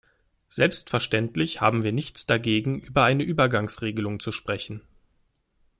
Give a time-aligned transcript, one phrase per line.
[0.49, 4.81] Selbstverständlich haben wir nichts dagegen, über eine Übergangsregelung zu sprechen.